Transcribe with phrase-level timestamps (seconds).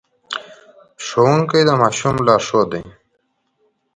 [1.05, 2.83] ښوونکي د ماشوم لارښود دي.